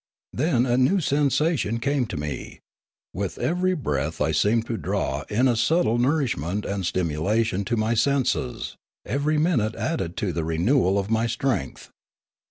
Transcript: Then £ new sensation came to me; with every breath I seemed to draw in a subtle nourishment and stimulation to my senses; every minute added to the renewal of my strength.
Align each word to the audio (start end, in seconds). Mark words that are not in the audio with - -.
Then 0.33 0.63
£ 0.63 0.79
new 0.79 0.99
sensation 0.99 1.79
came 1.79 2.07
to 2.07 2.17
me; 2.17 2.59
with 3.13 3.37
every 3.37 3.75
breath 3.75 4.19
I 4.19 4.31
seemed 4.31 4.65
to 4.65 4.75
draw 4.75 5.21
in 5.29 5.47
a 5.47 5.55
subtle 5.55 5.99
nourishment 5.99 6.65
and 6.65 6.83
stimulation 6.87 7.63
to 7.65 7.77
my 7.77 7.93
senses; 7.93 8.77
every 9.05 9.37
minute 9.37 9.75
added 9.75 10.17
to 10.17 10.33
the 10.33 10.43
renewal 10.43 10.97
of 10.97 11.11
my 11.11 11.27
strength. 11.27 11.91